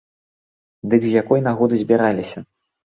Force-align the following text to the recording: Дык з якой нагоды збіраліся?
Дык 0.93 1.01
з 1.09 1.13
якой 1.21 1.47
нагоды 1.51 1.75
збіраліся? 1.87 2.39